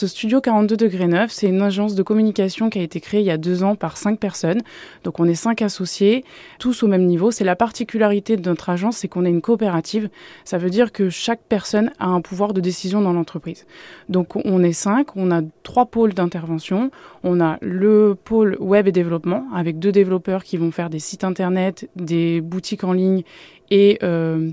[0.00, 3.26] l'agence Studio 42 degrés 9, c'est une agence de communication qui a été créée il
[3.26, 4.60] y a deux ans par cinq personnes.
[5.04, 6.24] Donc on est cinq associés,
[6.58, 7.30] tous au même niveau.
[7.30, 10.08] C'est la particularité de notre agence, c'est qu'on est une coopérative.
[10.44, 13.66] Ça veut dire que chaque personne a un pouvoir de décision dans l'entreprise.
[14.08, 16.90] Donc on est cinq, on a trois pôles d'intervention.
[17.22, 21.24] On a le pôle web et développement avec deux développeurs qui vont faire des sites
[21.24, 23.22] internet, des boutiques en ligne
[23.70, 24.50] et euh,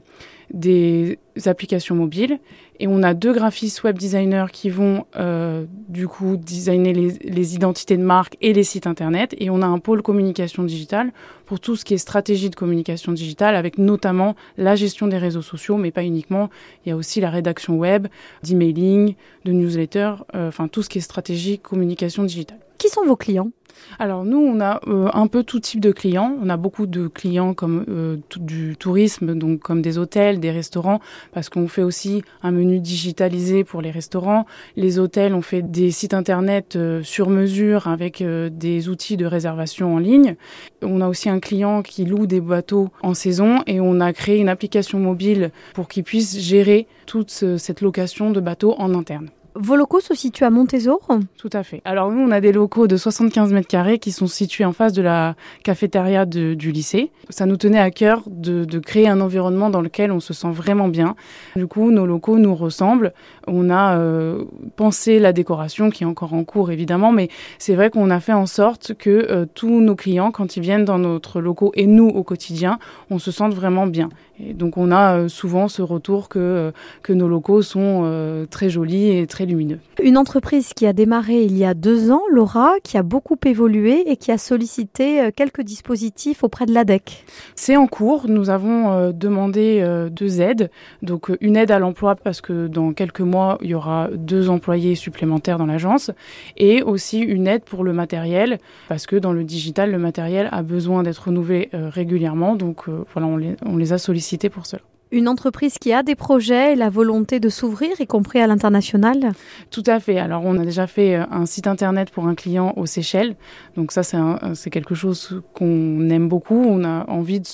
[0.52, 2.39] des applications mobiles.
[2.79, 7.55] Et on a deux graphistes web designers qui vont euh, du coup designer les, les,
[7.55, 9.36] identités de marque et les sites internet.
[9.39, 11.11] Et on a un pôle communication digitale
[11.46, 15.41] pour tout ce qui est stratégie de communication digitale, avec notamment la gestion des réseaux
[15.41, 16.50] sociaux, mais pas uniquement.
[16.86, 18.07] Il y a aussi la rédaction web,
[18.43, 22.60] d'emailing, de newsletter, euh, enfin tout ce qui est stratégie communication digitale.
[22.77, 23.51] Qui sont vos clients?
[23.99, 26.35] Alors nous, on a euh, un peu tout type de clients.
[26.41, 30.99] On a beaucoup de clients comme euh, du tourisme, donc comme des hôtels, des restaurants,
[31.32, 34.45] parce qu'on fait aussi un menu digitalisé pour les restaurants.
[34.75, 39.25] Les hôtels, on fait des sites internet euh, sur mesure avec euh, des outils de
[39.25, 40.35] réservation en ligne.
[40.81, 44.37] On a aussi un client qui loue des bateaux en saison et on a créé
[44.37, 49.30] une application mobile pour qu'il puisse gérer toute ce, cette location de bateaux en interne.
[49.59, 51.00] Vos locaux se situent à Montésor
[51.38, 51.81] Tout à fait.
[51.83, 54.94] Alors nous, on a des locaux de 75 mètres carrés qui sont situés en face
[54.94, 57.11] de la cafétéria du lycée.
[57.30, 60.52] Ça nous tenait à cœur de, de, créer un environnement dans lequel on se sent
[60.52, 61.16] vraiment bien.
[61.55, 63.14] Du coup, nos locaux nous ressemblent.
[63.47, 64.44] On a euh,
[64.75, 68.33] pensé la décoration qui est encore en cours évidemment, mais c'est vrai qu'on a fait
[68.33, 72.08] en sorte que euh, tous nos clients, quand ils viennent dans notre locaux et nous
[72.08, 72.77] au quotidien,
[73.09, 74.09] on se sente vraiment bien.
[74.39, 76.71] Et donc on a euh, souvent ce retour que, euh,
[77.02, 79.80] que nos locaux sont euh, très jolis et très lumineux.
[80.02, 84.03] Une entreprise qui a démarré il y a deux ans, Laura, qui a beaucoup évolué
[84.09, 87.25] et qui a sollicité quelques dispositifs auprès de l'ADEC.
[87.55, 88.25] C'est en cours.
[88.27, 90.69] Nous avons demandé deux aides.
[91.02, 94.95] Donc une aide à l'emploi parce que dans quelques mois, il y aura deux employés
[94.95, 96.11] supplémentaires dans l'agence
[96.58, 100.61] et aussi une aide pour le matériel parce que dans le digital, le matériel a
[100.61, 102.55] besoin d'être renouvelé régulièrement.
[102.55, 104.82] Donc voilà, on les, on les a sollicités pour cela.
[105.10, 109.32] Une entreprise qui a des projets et la volonté de s'ouvrir, y compris à l'international
[109.71, 110.20] Tout à fait.
[110.20, 113.37] Alors, on a déjà fait un site internet pour un client aux Seychelles.
[113.77, 116.61] Donc ça, c'est quelque chose qu'on aime beaucoup.
[116.61, 117.48] On a envie de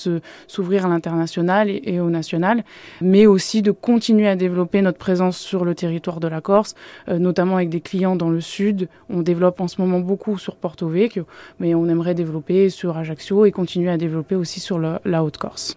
[0.48, 2.64] s'ouvrir à l'international et, et, au national,
[3.02, 6.74] mais aussi de continuer à développer notre présence sur le territoire de la Corse,
[7.08, 8.90] euh, notamment avec des clients dans le sud.
[9.12, 11.28] On développe en ce moment beaucoup sur Porto Vecchio,
[11.60, 15.72] mais on aimerait développer sur Ajaccio et continuer à développer aussi sur le, la Haute-Corse.